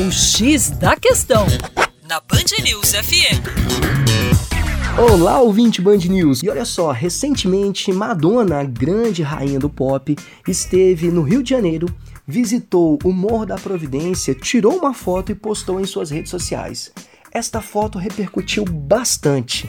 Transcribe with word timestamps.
O 0.00 0.12
X 0.12 0.70
da 0.70 0.94
Questão, 0.94 1.44
na 2.08 2.20
Band 2.20 2.62
News 2.62 2.92
FM. 2.92 3.42
Olá, 4.96 5.40
ouvinte 5.40 5.82
Band 5.82 5.96
News! 5.96 6.40
E 6.40 6.48
olha 6.48 6.64
só, 6.64 6.92
recentemente 6.92 7.92
Madonna, 7.92 8.62
grande 8.62 9.24
rainha 9.24 9.58
do 9.58 9.68
pop, 9.68 10.14
esteve 10.46 11.10
no 11.10 11.22
Rio 11.22 11.42
de 11.42 11.50
Janeiro, 11.50 11.88
visitou 12.24 12.96
o 13.02 13.12
Morro 13.12 13.44
da 13.44 13.56
Providência, 13.56 14.36
tirou 14.36 14.76
uma 14.76 14.94
foto 14.94 15.32
e 15.32 15.34
postou 15.34 15.80
em 15.80 15.84
suas 15.84 16.10
redes 16.10 16.30
sociais. 16.30 16.92
Esta 17.32 17.60
foto 17.60 17.98
repercutiu 17.98 18.64
bastante. 18.64 19.68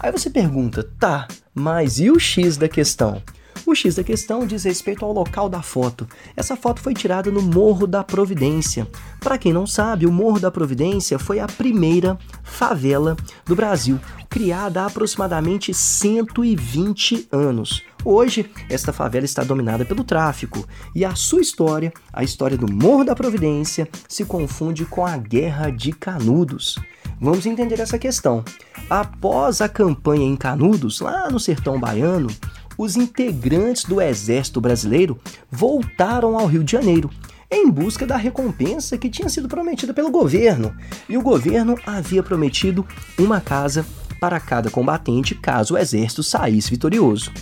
Aí 0.00 0.10
você 0.10 0.28
pergunta, 0.28 0.82
tá, 0.98 1.28
mas 1.54 2.00
e 2.00 2.10
o 2.10 2.18
X 2.18 2.56
da 2.56 2.68
questão? 2.68 3.22
O 3.68 3.74
X 3.74 3.96
da 3.96 4.02
questão 4.02 4.46
diz 4.46 4.64
respeito 4.64 5.04
ao 5.04 5.12
local 5.12 5.46
da 5.46 5.60
foto. 5.60 6.08
Essa 6.34 6.56
foto 6.56 6.80
foi 6.80 6.94
tirada 6.94 7.30
no 7.30 7.42
Morro 7.42 7.86
da 7.86 8.02
Providência. 8.02 8.88
Para 9.20 9.36
quem 9.36 9.52
não 9.52 9.66
sabe, 9.66 10.06
o 10.06 10.10
Morro 10.10 10.40
da 10.40 10.50
Providência 10.50 11.18
foi 11.18 11.38
a 11.38 11.46
primeira 11.46 12.18
favela 12.42 13.14
do 13.44 13.54
Brasil, 13.54 14.00
criada 14.30 14.80
há 14.80 14.86
aproximadamente 14.86 15.74
120 15.74 17.28
anos. 17.30 17.82
Hoje, 18.02 18.50
esta 18.70 18.90
favela 18.90 19.26
está 19.26 19.44
dominada 19.44 19.84
pelo 19.84 20.02
tráfico 20.02 20.66
e 20.94 21.04
a 21.04 21.14
sua 21.14 21.42
história, 21.42 21.92
a 22.10 22.24
história 22.24 22.56
do 22.56 22.72
Morro 22.72 23.04
da 23.04 23.14
Providência, 23.14 23.86
se 24.08 24.24
confunde 24.24 24.86
com 24.86 25.04
a 25.04 25.14
Guerra 25.18 25.68
de 25.68 25.92
Canudos. 25.92 26.78
Vamos 27.20 27.44
entender 27.44 27.80
essa 27.80 27.98
questão. 27.98 28.44
Após 28.88 29.60
a 29.60 29.68
campanha 29.68 30.24
em 30.24 30.36
Canudos, 30.36 31.00
lá 31.00 31.28
no 31.28 31.38
sertão 31.38 31.78
baiano, 31.78 32.28
os 32.78 32.96
integrantes 32.96 33.84
do 33.84 34.00
Exército 34.00 34.60
Brasileiro 34.60 35.18
voltaram 35.50 36.38
ao 36.38 36.46
Rio 36.46 36.62
de 36.62 36.70
Janeiro 36.72 37.10
em 37.50 37.68
busca 37.68 38.06
da 38.06 38.16
recompensa 38.16 38.96
que 38.96 39.10
tinha 39.10 39.28
sido 39.28 39.48
prometida 39.48 39.92
pelo 39.92 40.10
governo. 40.10 40.74
E 41.08 41.18
o 41.18 41.22
governo 41.22 41.76
havia 41.84 42.22
prometido 42.22 42.86
uma 43.18 43.40
casa 43.40 43.84
para 44.20 44.38
cada 44.38 44.70
combatente 44.70 45.34
caso 45.34 45.74
o 45.74 45.78
exército 45.78 46.22
saísse 46.22 46.70
vitorioso. 46.70 47.32